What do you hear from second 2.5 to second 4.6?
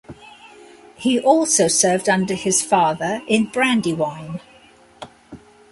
father in "Brandywine".